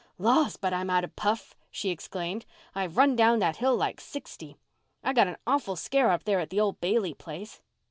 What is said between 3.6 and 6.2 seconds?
like sixty. I got an awful scare